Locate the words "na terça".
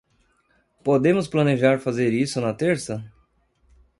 2.41-2.95